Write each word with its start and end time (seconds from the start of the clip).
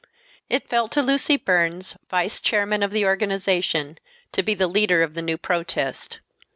It 0.49 0.67
fell 0.67 0.87
to 0.87 1.03
Lucy 1.03 1.37
Burns, 1.37 1.95
vice 2.09 2.41
chairman 2.41 2.81
of 2.81 2.89
the 2.89 3.05
organization, 3.05 3.99
to 4.31 4.41
be 4.41 4.55
the 4.55 4.65
leader 4.65 5.03
of 5.03 5.13
the 5.13 5.21
new 5.21 5.37
protest. 5.37 6.17